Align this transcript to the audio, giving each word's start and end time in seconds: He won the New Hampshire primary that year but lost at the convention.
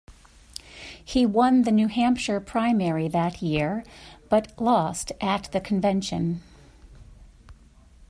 He 1.05 1.27
won 1.27 1.61
the 1.61 1.71
New 1.71 1.87
Hampshire 1.87 2.39
primary 2.39 3.07
that 3.09 3.43
year 3.43 3.83
but 4.29 4.51
lost 4.59 5.11
at 5.21 5.49
the 5.51 5.61
convention. 5.61 6.41